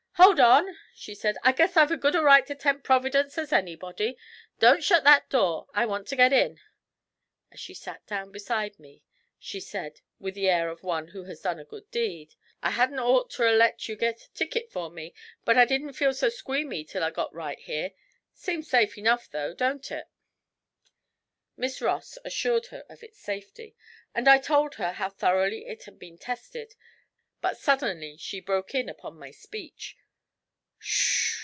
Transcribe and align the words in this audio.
'Hold 0.15 0.39
on!' 0.39 0.77
she 0.93 1.15
said. 1.15 1.35
'I 1.43 1.51
guess 1.53 1.75
I've 1.75 1.91
as 1.91 1.99
good 1.99 2.13
a 2.13 2.21
right 2.21 2.45
to 2.45 2.53
tempt 2.53 2.83
Providence 2.83 3.39
as 3.39 3.51
anybody! 3.51 4.19
Don't 4.59 4.83
shet 4.83 5.03
that 5.03 5.27
door! 5.31 5.65
I 5.73 5.87
want 5.87 6.07
to 6.09 6.15
git 6.15 6.31
in.' 6.31 6.59
As 7.51 7.59
she 7.59 7.73
sat 7.73 8.05
down 8.05 8.31
beside 8.31 8.77
me 8.79 9.01
she 9.39 9.59
said, 9.59 10.01
with 10.19 10.35
the 10.35 10.47
air 10.47 10.69
of 10.69 10.83
one 10.83 11.07
who 11.07 11.23
has 11.23 11.41
done 11.41 11.57
a 11.59 11.65
good 11.65 11.89
deed, 11.89 12.35
'I 12.61 12.69
hadn't 12.69 12.99
orter 12.99 13.47
'a' 13.47 13.51
let 13.55 13.89
you 13.89 13.95
git 13.95 14.25
a 14.25 14.31
ticket 14.35 14.71
for 14.71 14.91
me, 14.91 15.15
but 15.43 15.57
I 15.57 15.65
didn't 15.65 15.93
feel 15.93 16.13
so 16.13 16.29
squeamy 16.29 16.85
till 16.87 17.03
I 17.03 17.09
got 17.09 17.33
right 17.33 17.57
here. 17.59 17.91
Seems 18.31 18.69
safe 18.69 18.99
enough 18.99 19.27
though, 19.27 19.55
don't 19.55 19.91
it?' 19.91 20.05
Miss 21.57 21.81
Ross 21.81 22.19
assured 22.23 22.67
her 22.67 22.85
of 22.89 23.01
its 23.01 23.17
safety, 23.19 23.75
and 24.13 24.27
I 24.27 24.37
told 24.37 24.75
her 24.75 24.91
how 24.93 25.09
thoroughly 25.09 25.65
it 25.65 25.85
had 25.85 25.97
been 25.97 26.19
tested, 26.19 26.75
but 27.41 27.57
suddenly 27.57 28.17
she 28.17 28.39
broke 28.39 28.75
in 28.75 28.87
upon 28.87 29.17
my 29.17 29.31
speech: 29.31 29.97
'S 30.83 30.87
h! 30.87 31.37